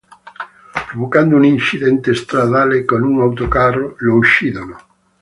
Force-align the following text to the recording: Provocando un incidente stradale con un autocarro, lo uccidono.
Provocando 0.87 1.35
un 1.37 1.45
incidente 1.45 2.15
stradale 2.15 2.85
con 2.85 3.03
un 3.03 3.21
autocarro, 3.21 3.97
lo 3.99 4.15
uccidono. 4.15 4.77